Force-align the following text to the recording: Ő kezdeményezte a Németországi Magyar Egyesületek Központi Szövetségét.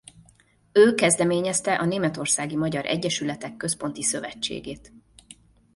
Ő 0.71 0.93
kezdeményezte 0.93 1.73
a 1.73 1.85
Németországi 1.85 2.55
Magyar 2.55 2.85
Egyesületek 2.85 3.57
Központi 3.57 4.03
Szövetségét. 4.03 4.93